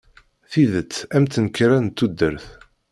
Tidet 0.51 0.95
am 1.15 1.25
tenkerra 1.33 1.77
n 1.81 1.87
tudert. 1.97 2.45